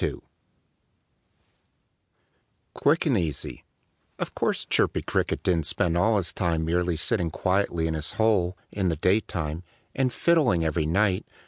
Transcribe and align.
II 0.03 0.15
QUICK 2.73 3.05
AND 3.05 3.19
EASY 3.19 3.63
Of 4.17 4.33
course 4.33 4.65
Chirpy 4.65 5.03
Cricket 5.03 5.43
didn't 5.43 5.67
spend 5.67 5.95
all 5.95 6.17
his 6.17 6.33
time 6.33 6.65
merely 6.65 6.95
sitting 6.95 7.29
quietly 7.29 7.85
in 7.85 7.93
his 7.93 8.13
hole, 8.13 8.57
in 8.71 8.89
the 8.89 8.95
daytime 8.95 9.61
and 9.93 10.11
fiddling 10.11 10.65
every 10.65 10.87
night. 10.87 11.27